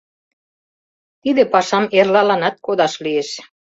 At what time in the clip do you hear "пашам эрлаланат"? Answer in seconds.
1.53-2.55